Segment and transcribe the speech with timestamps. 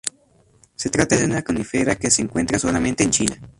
[0.77, 3.37] Se trata de una conífera que se encuentra solamente en China.